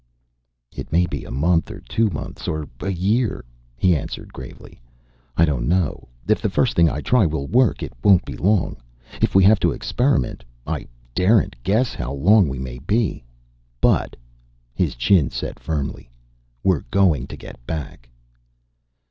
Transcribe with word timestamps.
"It 0.75 0.91
may 0.91 1.05
be 1.05 1.25
a 1.25 1.29
month, 1.29 1.69
or 1.69 1.79
two 1.79 2.09
months, 2.09 2.47
or 2.47 2.67
a 2.79 2.89
year," 2.91 3.45
he 3.77 3.95
answered 3.95 4.33
gravely. 4.33 4.81
"I 5.37 5.45
don't 5.45 5.67
know. 5.67 6.07
If 6.27 6.41
the 6.41 6.49
first 6.49 6.75
thing 6.75 6.89
I 6.89 7.01
try 7.01 7.23
will 7.27 7.45
work, 7.45 7.83
it 7.83 7.93
won't 8.03 8.25
be 8.25 8.35
long. 8.35 8.77
If 9.21 9.35
we 9.35 9.43
have 9.43 9.59
to 9.59 9.71
experiment, 9.71 10.43
I 10.65 10.87
daren't 11.13 11.55
guess 11.61 11.93
how 11.93 12.13
long 12.13 12.49
we 12.49 12.57
may 12.57 12.79
be. 12.79 13.23
But" 13.79 14.15
his 14.73 14.95
chin 14.95 15.29
set 15.29 15.59
firmly 15.59 16.09
"we're 16.63 16.81
going 16.89 17.27
to 17.27 17.37
get 17.37 17.63
back." 17.67 18.09